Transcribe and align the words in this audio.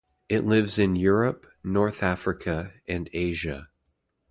It 0.29 0.45
lives 0.47 0.79
in 0.79 0.95
Europe, 0.95 1.45
North 1.63 2.01
Africa 2.01 2.73
and 2.87 3.07
Asia. 3.13 3.67